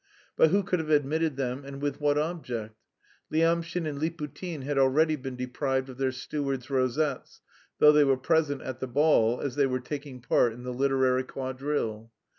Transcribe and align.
But 0.35 0.49
who 0.49 0.63
could 0.63 0.79
have 0.79 0.89
admitted 0.89 1.35
them, 1.37 1.63
and 1.63 1.79
with 1.79 2.01
what 2.01 2.17
object? 2.17 2.75
Lyamshin 3.31 3.85
and 3.85 3.99
Liputin 3.99 4.63
had 4.63 4.79
already 4.79 5.15
been 5.15 5.35
deprived 5.35 5.89
of 5.89 5.99
their 5.99 6.11
steward's 6.11 6.71
rosettes, 6.71 7.41
though 7.77 7.91
they 7.91 8.03
were 8.03 8.17
present 8.17 8.63
at 8.63 8.79
the 8.79 8.87
ball, 8.87 9.39
as 9.41 9.53
they 9.53 9.67
were 9.67 9.79
taking 9.79 10.19
part 10.19 10.53
in 10.53 10.63
the 10.63 10.73
"literary 10.73 11.21
quadrille." 11.23 12.11